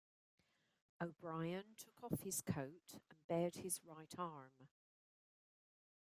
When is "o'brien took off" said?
0.99-2.21